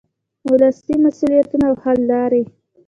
[0.49, 2.43] ولسي مسؤلیتونه او حل لارې.